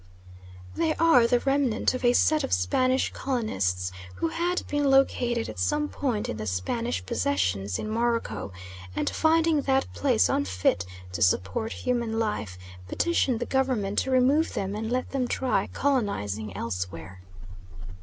They 0.75 0.95
are 0.95 1.27
the 1.27 1.41
remnant 1.41 1.93
of 1.93 2.03
a 2.03 2.13
set 2.13 2.43
of 2.43 2.51
Spanish 2.51 3.13
colonists, 3.13 3.91
who 4.15 4.29
had 4.29 4.65
been 4.67 4.85
located 4.89 5.47
at 5.47 5.59
some 5.59 5.91
spot 5.91 6.27
in 6.27 6.37
the 6.37 6.47
Spanish 6.47 7.05
possessions 7.05 7.77
in 7.77 7.87
Morocco, 7.87 8.51
and 8.95 9.07
finding 9.07 9.61
that 9.61 9.93
place 9.93 10.27
unfit 10.27 10.87
to 11.11 11.21
support 11.21 11.71
human 11.71 12.17
life, 12.17 12.57
petitioned 12.87 13.39
the 13.39 13.45
Government 13.45 13.99
to 13.99 14.09
remove 14.09 14.55
them 14.55 14.73
and 14.75 14.89
let 14.91 15.11
them 15.11 15.27
try 15.27 15.67
colonising 15.67 16.57
elsewhere. 16.57 17.21